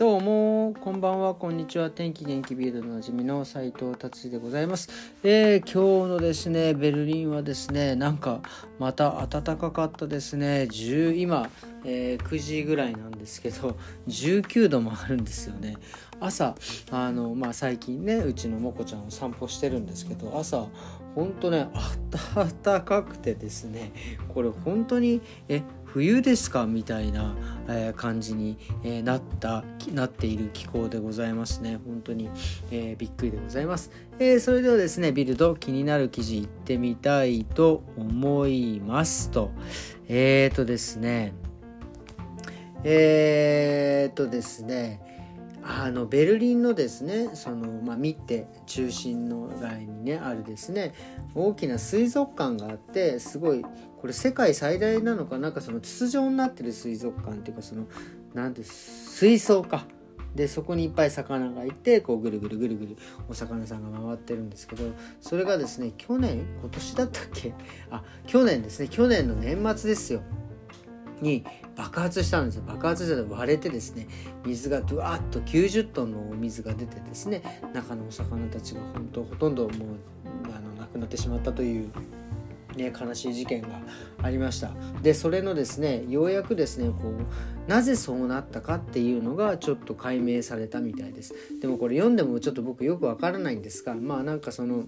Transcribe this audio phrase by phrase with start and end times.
[0.00, 1.90] どうもこんばんはこんにちは。
[1.90, 4.88] 天気元気ビールのなじみの斉藤達でございます、
[5.22, 8.40] えー、今日のですねベルリンはですねなんか
[8.78, 10.68] また暖かかったですね。
[10.70, 11.50] 10今、
[11.84, 13.76] えー、9時ぐらいなんですけど
[14.08, 15.76] 19度もあるんですよね。
[16.18, 16.54] 朝
[16.90, 20.66] あのまあ最近ねうちのもこちゃんを散歩してるんですけど朝
[21.14, 21.68] ほんとね
[22.34, 23.92] 暖かくてですね
[24.32, 25.62] これ本当にえ
[25.92, 26.66] 冬ですか？
[26.66, 27.34] みたいな、
[27.68, 31.80] え、感じに、え、なったなっている気候でございますね。
[31.84, 32.30] 本当に、
[32.70, 39.50] えー、びっくりでございます、えそれではですねビルド気になる記事いってみたいと思いますと。
[40.08, 41.32] えっ、とですね。
[42.84, 45.09] えっとですね。
[45.62, 50.94] あのベルリンのですねその、まあ、ミッテ中心の街にねあるですね
[51.34, 57.84] 大きな水族館があってすごいこれ世界最大なのかなんかその筒状になってる水族館っていうかその
[58.34, 59.86] なんて水槽か。
[60.32, 62.96] でそこにいっぱい魚がいてこうぐるぐるぐるぐる
[63.28, 64.84] お魚さんが回ってるんですけど
[65.20, 66.46] それがですね去年？
[66.60, 67.52] 今年だったっけ？
[67.90, 68.86] あ去年ですね。
[68.88, 70.22] 去年の年末ですよ。
[71.22, 71.44] に
[71.76, 74.06] 爆発したんです爆発して割れてですね
[74.44, 79.70] 水がドワッと90トンのお水が出てですね中のお魚たちが本当ほとんどもう
[80.46, 81.90] あの亡くなってしまったという
[82.76, 83.68] ね、悲しい事件が
[84.22, 84.70] ありました。
[85.02, 91.34] でそれのですねようやくですねこうなぜそうなったかっていうのがちょっと解明されたみたいです。
[91.60, 94.84] でもこれ読んでもちょっと僕よくわからないんですがまあなんかその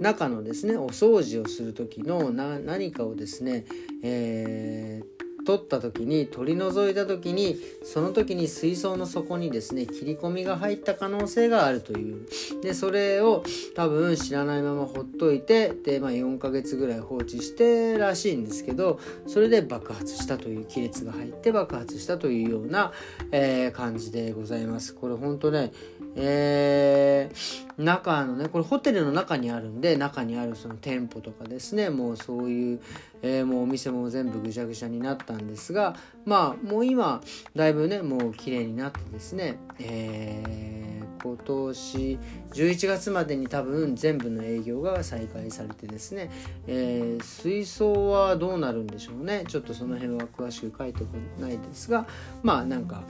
[0.00, 3.64] 中のですねお掃除をする時の何かをですね、
[4.02, 12.26] えー取った時に取り除いた時にその時に水槽の底にですね切り込みが入った可能性があるという。
[12.62, 13.44] でそれを
[13.76, 22.92] 多分知らないままほっといてで、まあ、4ヶ月ぐらい放置してらしいんですけどそれで爆発したという亀裂が入って爆発したというような、
[23.30, 24.94] えー、感じでございます。
[24.94, 25.70] これ本当ね
[26.18, 31.90] えー、中のねこれホテルの中にあるんで中にあるその店舗とかですね。
[31.90, 32.80] もうそういう、
[33.22, 35.94] えー、もうお店も全部ぐしゃぐしゃになったんですが
[36.24, 37.20] まあもう今
[37.54, 42.18] だいぶねもう綺麗になってですね、えー、今年
[42.52, 46.30] 11月までに多分全部の営業が再開されてですね、
[46.66, 49.44] えー、水槽はどうなるんでしょうね。
[49.46, 51.06] ちょっとその辺は詳しく書いてこ
[51.38, 52.06] ないですが
[52.42, 53.02] まあなんか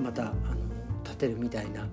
[0.00, 0.77] またあの
[1.18, 1.88] てるみたいな、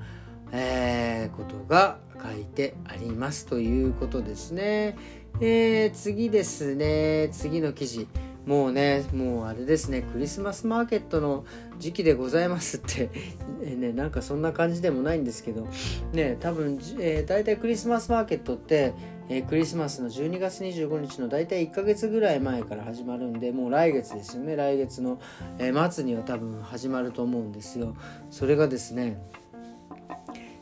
[0.52, 4.98] えー、ことが書いてありますということですね。
[5.42, 7.30] えー、次ですね。
[7.32, 8.08] 次の記事。
[8.46, 10.04] もうねもうあれですね。
[10.04, 11.46] クリスマスマーケットの
[11.80, 13.10] 時期でございますって。
[13.60, 15.68] ねなんかそんな感じでもないんですけど。
[16.14, 18.94] ね多分、えー、大体クリスマスマーケットって
[19.28, 24.56] えー、クリスマスの12月25日の大体1ヶ月ぐらい前から始まるんでもう来月ですよね。
[24.56, 25.20] 来月の、
[25.58, 27.96] えー、末には多分始まると思うんですよ。
[28.30, 29.18] それがですね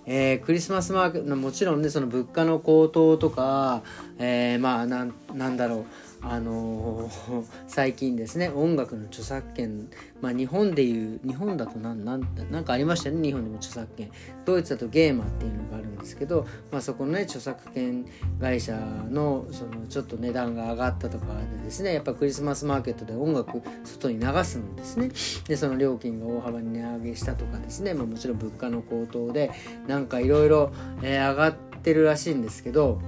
[0.06, 3.84] えー、クリスマスマーケットもちろんねその物価の高騰とか、
[4.18, 5.86] えー、まあななんだろう。
[6.26, 9.90] あのー、最近ですね音楽の著作権、
[10.22, 14.10] まあ、日本でいう日本だと何なんなんかありましたよね日本でも著作権。
[14.46, 18.06] ドイツだとゲーマーっていうのがあるんですけど、まあ、そこのね著作権
[18.40, 18.78] 会社
[19.10, 25.12] のそのちょっと値段が上がったとかでですねやっぱクリスマスマーケットで音楽外に流すんですね。
[25.48, 29.52] でその料金が大幅に値上げしたとかですね、まあ、もちろん物価の高騰で
[29.88, 33.02] なんかいろいろ上がってるらしいんですけど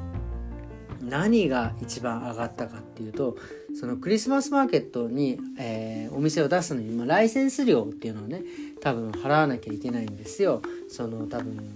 [1.06, 3.38] 何が一番上がったかっていうと
[3.80, 8.44] そのクリスマスマーケットに、えー、お店を出すのに、まあ、ライセンス料っていうのをね
[8.82, 10.62] 多分払わなきゃいけないんですよ。
[10.90, 11.76] その多分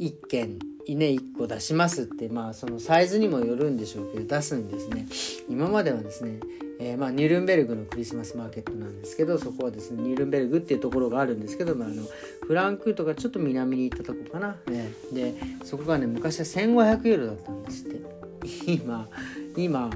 [0.00, 0.58] 1件
[0.88, 5.06] ね1個出しますってまあそのサイズにもよるんでしょうけど出すんですね。
[5.48, 6.40] 今まではですね
[6.80, 12.04] えー、まあ、ニュルンベルグのクリスマスマーケットなんですけどそこはですねニュルンベルグっていうところがあるんですけど、まあ、あの
[12.46, 18.27] フランクフルトがちょっと南に行ったとこかな、ね、でそこがね昔は1500ユーロだったんですって。
[18.68, 19.08] 今
[19.56, 19.90] 今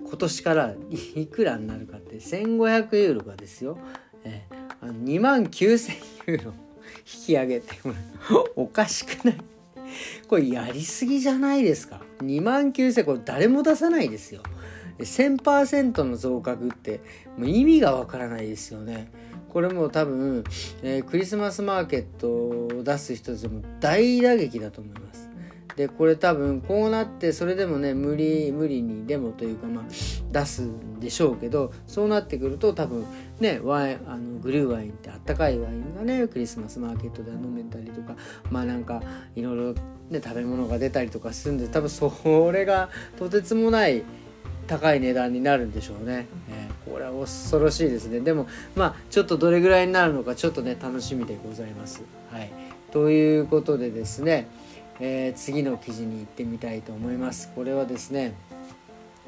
[0.00, 0.74] 今年から
[1.14, 3.78] いくらになるかって1500ユーロがですよ、
[4.24, 5.92] えー、2万9000
[6.26, 6.52] ユーロ
[6.98, 7.74] 引き上げて
[8.56, 9.36] おかしくない。
[10.26, 12.00] これやりすぎじゃないですか。
[12.18, 14.42] 2万9000これ誰も出さないですよ。
[14.98, 17.00] 1000%の増額って
[17.36, 19.12] もう意味がわからないですよね。
[19.50, 20.42] これも多分、
[20.82, 25.35] えー、クリスマスマーケットを出す人たちも大打撃だと思います。
[25.76, 29.84] でこれ多分こうなってそれでもね無理無理にでもというかまあ
[30.32, 33.04] 出すんでしょうけどそうなってくると多分
[33.40, 38.16] ねワインあのグルーワインってあったかいワインがねクリスマスマーケットで飲めたりとか
[38.50, 39.02] まあなんか
[39.34, 39.74] いろいろ
[40.10, 42.10] ね食べ物が出たりとかするんで多分そ
[42.52, 42.88] れが
[43.18, 44.02] とてつもない
[44.66, 46.26] 高い値段になるんでしょうね。
[46.50, 52.02] えーこれは恐ろしいですねでもまあちょっとどれぐらいになるのかちょっとね楽しみでございます。
[52.32, 52.50] はい、
[52.92, 54.48] ということでですね、
[55.00, 57.50] えー、次の記事に行ってみたいと思います。
[57.54, 58.34] これはですね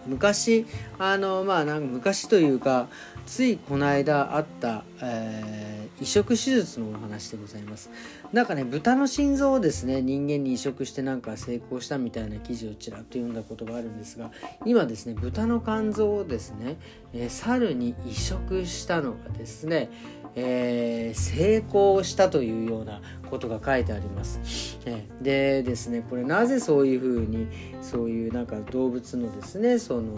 [0.06, 0.66] 昔
[0.98, 2.88] あのまあなんか昔というか
[3.26, 7.90] ついこの間あった、えー、移植手術のお話でございます
[8.32, 14.30] なんかね豚の心臓をですね人間に移植してなんか成功したみたいな記事をちらっと読んだことがあるんですが
[14.64, 16.78] 今ですね豚の肝臓をですね、
[17.12, 19.90] えー、猿に移植したのがですね、
[20.34, 24.78] えー、成功したというようなことが書いてあります。
[25.22, 27.46] でですねこれなぜそういうふうに
[27.82, 30.14] そういうなんか動物のですねその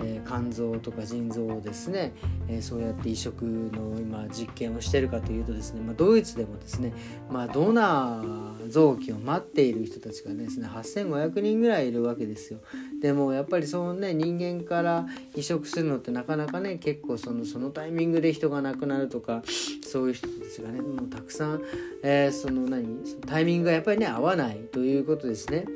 [0.00, 2.12] えー、肝臓とか腎臓をですね、
[2.48, 6.92] えー、そうやって移植の今実験をしてるかというとですね、まあ、ドイツでもですね、
[7.30, 12.60] まあ、ドナー臓器を待っている人たちがですね8500人ぐらいいるわけですよ。
[13.00, 19.42] でもやっぱりそのね人間から移植するのってなかなかね結構そのそのタイミングで人が亡くなるとか
[19.86, 21.62] そういう人たちがねもうたくさん、
[22.02, 25.66] えー、その何タイミングがやっぱりね合わないということですね。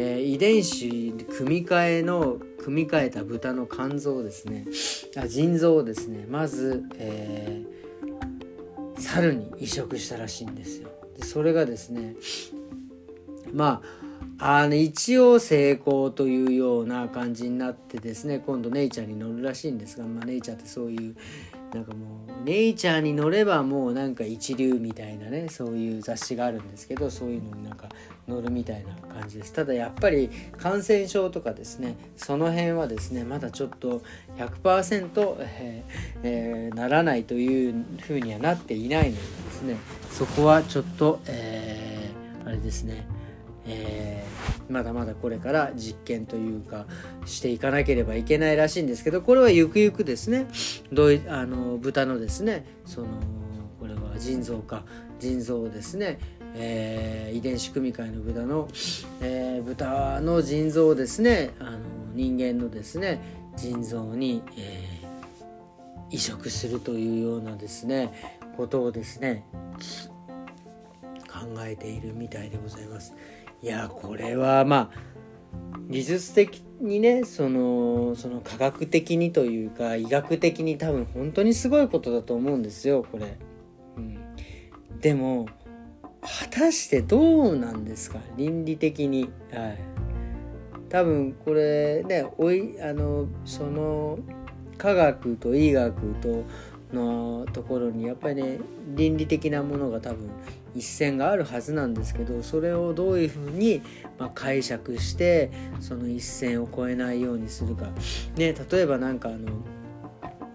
[0.00, 4.66] えー、遺伝子組み換えの組み換えた豚の肝臓ですね。
[5.16, 6.26] あ腎臓をですね。
[6.28, 10.88] まず、えー、猿に移植したらしいんですよ。
[11.18, 12.14] でそれがですね
[13.52, 13.82] ま
[14.38, 21.16] ああの一応成功というような感じになってですね今度ネイチャーに乗るらしいんですが、まあ、ネイチャーってそういう
[21.72, 27.88] なんかもうネイチャーに乗ればもうなんか一流みたいなねそういう雑誌があるんですけどそういうのになんか
[28.26, 29.52] 乗るみたいな感じです。
[29.52, 34.02] ただやっぱり感染症とかですねその辺はですねまだちょっと
[34.38, 39.76] 100%、えーえー、ならないというふうにはなっていないのでですね
[40.10, 43.06] そこはちょっと、えー、あれですね
[43.66, 46.86] えー、まだまだこれから実験というか
[47.26, 50.46] していかなければいけないらしいんですけどこれはゆくゆくですね
[50.92, 53.08] どういあの豚のですねその
[53.78, 54.84] これは腎臓か
[55.20, 56.18] 腎臓をですね、
[56.54, 58.68] えー、遺伝子組み換えの豚の、
[59.20, 61.78] えー、豚の腎臓をですねあの
[62.14, 63.20] 人間のですね
[63.56, 69.44] 腎臓に、えー、移植するというようなですねことをですね
[71.28, 73.14] 考えているみたいでございます。
[73.62, 75.08] いやこれはまあ
[75.88, 83.36] 技術的にねそのその科学的にというか医学的に多分本当にすごいことだと思うんですよこれ。
[83.96, 84.18] うん、
[85.00, 85.48] でも
[86.20, 88.18] 果たしてどうなんですか？
[88.36, 89.30] 倫理的に。
[89.52, 89.78] はい、
[90.88, 94.18] 多分これねおいあのその
[94.76, 96.44] 科学と医学と
[96.92, 98.58] のところにやっぱりね
[98.94, 100.30] 倫理的なものが多分
[100.74, 103.82] 一線があるはずなんですけどそれをどういうふうに、
[104.18, 105.50] ま解釈して
[105.80, 107.86] その一線を越えないようにするか。
[108.36, 109.62] ね、例えば何かあの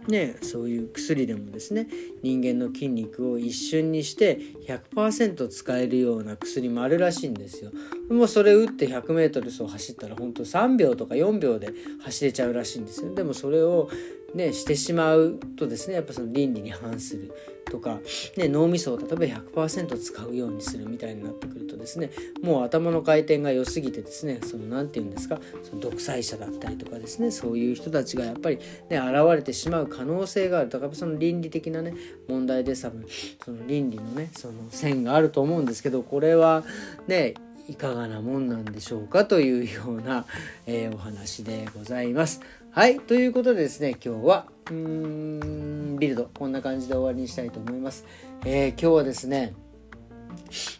[0.07, 1.87] ね、そういう薬でもですね
[2.23, 4.37] 人間の筋肉を一瞬にして
[4.67, 7.71] 100%使えるような薬もあるらしいんですよ。
[8.09, 11.69] もうそれ打って 100m 走走ったら本当3秒とか4秒で
[12.01, 13.15] 走れちゃうらしいんですよ。
[13.15, 13.89] でもそれを
[14.33, 17.33] ねしてしまうとですねやっぱその倫理に反する
[17.69, 17.99] とか、
[18.37, 19.25] ね、脳みそを例えば
[19.65, 28.59] 100%使うようにするみたいになってくるとですねもう頭の回転が良すぎてですねその何て言うんですかその独裁者だったりとかですねそういう人たちがやっぱり
[28.89, 31.93] ね現れてしまう可能性があるだかその倫理的なね
[32.27, 33.05] 問題で多分
[33.43, 36.63] その倫理のねその線があると思うんですけどこれは
[37.07, 37.33] ね
[37.69, 40.25] いかがなもんなんでしょうかというような、
[40.65, 42.41] えー、お話でございます。
[42.75, 44.73] はい、ということでですね、今日は、うー
[45.93, 48.03] ん、ビルド、こんな感じで終わりにしたいと思います。
[48.45, 49.53] えー、今日はですね、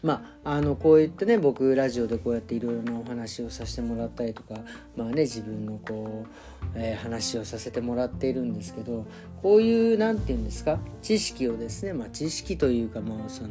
[0.02, 4.56] まあ、あのこういってね僕ラジオでこうやっていろいろなお話をさせてもらったりとか
[4.96, 9.06] まあね自分のこう、えー、話をさせてもらっているんですけど
[9.42, 13.50] こういう何て言うんですか知識をですねまあ知識というかもうその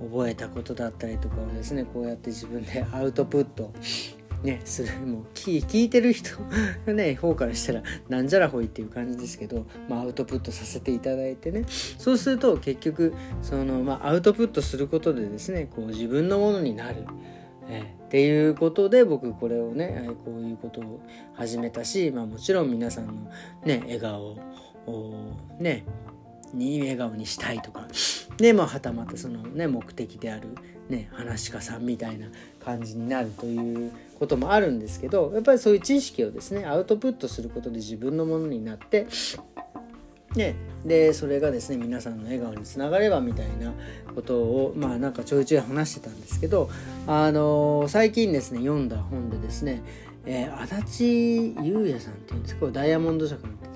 [0.00, 3.72] 覚えたことだったりとかをですねこうやって自分でアウトプット
[4.42, 6.30] ね、する もう聞聞いてる人
[6.86, 17.04] の ね方からしたらなんじゃらほいっていう感じですけど、まあ、アウトプットさせていただいてねそうすると結局その、まあ、アウトプットすることでですねこう自分のものになる。
[17.68, 21.00] えっていうことで僕これをねこういうことを
[21.34, 23.12] 始めたし、まあ、もちろん皆さんの
[23.64, 24.36] ね笑顔
[24.86, 25.14] を
[25.58, 25.84] ね
[26.52, 27.86] に笑顔にしたいとか
[28.36, 30.48] でまあはたまたそのね目的である
[30.88, 32.26] ね話し家さんみたいな
[32.62, 39.08] 感じになるということもあるんですけどやっぱりそういう知識をですねアウトプットすることで自分のものになって
[40.36, 40.54] ね、
[40.86, 43.74] でそれがですね皆さんの笑顔につながればみたいな
[44.14, 46.70] ことをまあなんかちょいちょい話してたんですけど
[47.08, 49.82] あのー、最近ですね読んだ本でですね、
[50.24, 50.76] えー、足
[51.56, 53.71] 立優也さんっていうんですかダイヤモンド社から出て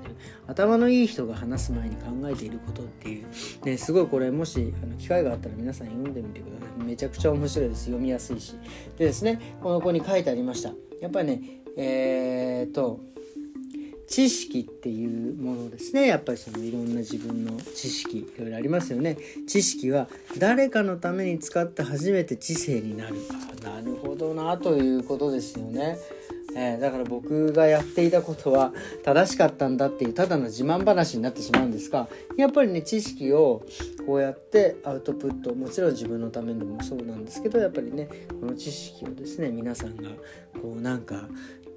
[0.46, 3.26] 頭のいい人が話す前に考えていることっていう、
[3.64, 6.84] ね、すごいこれもしあの機会があったら皆さん読んでみてください。
[6.84, 7.84] めちゃくちゃ面白いです。
[7.84, 8.54] 読みやすいし。
[8.98, 10.72] でですねこの子に書いてありました。
[11.00, 11.42] やっぱりね
[11.76, 13.00] えー、っと
[14.08, 16.06] 知識っていうものですね。
[16.06, 19.18] やっぱりそのいろんな自分の知識いろいろありますよね。
[19.48, 20.08] 知識は
[20.38, 23.16] 誰かのために使って初めて知性になる。
[23.64, 25.98] なるほどなということですよね。
[26.58, 28.72] えー、だから僕がやっていたことは
[29.04, 32.08] 正しかったんだっていうただの自慢話になってしまうんですが
[32.38, 33.62] やっぱりね知識を
[34.06, 38.08] こうやってアウトプットもちろん自分のためでもそうなんですけどやっぱりね
[38.40, 40.08] この知識をですね皆さんが
[40.62, 41.28] こうなんか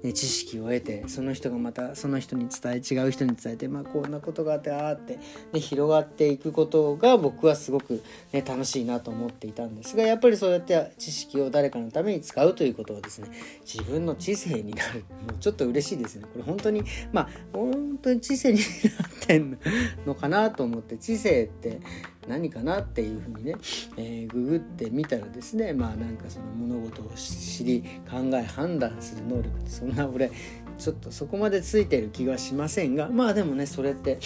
[0.02, 5.18] ね、知識を得てその人がまたその人に伝え違う人に伝えて、まあ、こんなことがあってああって、
[5.52, 8.02] ね、広がっていくことが僕はすごく、
[8.32, 13.30] ね、楽しいなと思っていたんですがやっぱりそうやって知識を誰かのために使うということはですね
[13.62, 15.04] 自分の知性になる。
[15.26, 16.24] もうちょっと嬉しいですね。
[16.32, 19.58] これ本当にまあ本当に知性になってん
[20.06, 21.80] のかなと思って知性って
[22.28, 23.54] 何かなっていうふうにね、
[23.96, 30.30] えー、ググってみたらですねまあなんかその物事を知り考え判断する能力ってそんな俺
[30.78, 34.18] ちょっとそこまでついてる気がしませんがまあでもねそれって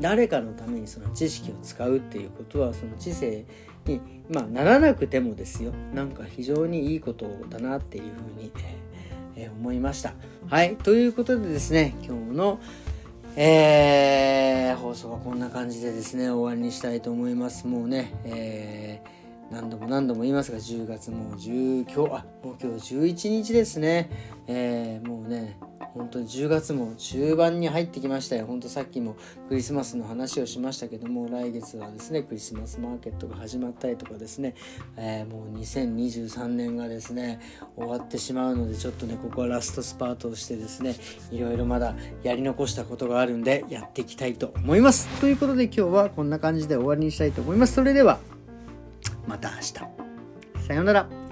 [0.00, 3.46] 誰かのためにその知識を使うっていうことはその知性
[3.86, 8.52] に、まあ、ならなくてもですよなんか非常にいいことだなっていうふうに、
[9.36, 10.14] えー、思いました。
[10.48, 12.60] はいということでですね今日の
[13.38, 17.66] えー、放送はこんな感じでですね、終わりにしたいと思います。
[17.66, 24.08] もうね、えー、何度も何度も言いますが、10月もう10、今日、あ、もう今日11日ですね。
[24.46, 25.58] えー、もうね、
[25.94, 28.46] 本当に10月も中盤に入ってきましたよ。
[28.46, 29.16] 本当さっきも
[29.48, 34.54] クリスマスの話をしましたけども、来月はですね、クリスマスマーケットが始まったりとかですね、
[34.96, 37.40] えー、もう2023年がですね、
[37.76, 40.96] 終わってしまうので、ちょっとね、ここはラストスパートをしてですね、
[41.30, 45.08] いろいろまだやり残したことがあるんで、やっていきたいと思います。
[45.20, 47.74] ということで今日はこんな感じで終わりにしたいと思います。
[47.74, 48.18] それでは、
[49.26, 49.72] また明日。
[50.66, 51.25] さようなら。